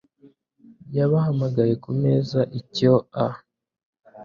[0.95, 2.93] yabahamagaye kumeza icyo
[3.25, 3.27] a